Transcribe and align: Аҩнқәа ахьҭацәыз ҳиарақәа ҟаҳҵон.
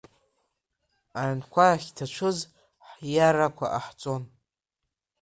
Аҩнқәа 1.21 1.63
ахьҭацәыз 1.73 2.37
ҳиарақәа 2.95 3.65
ҟаҳҵон. 3.71 4.23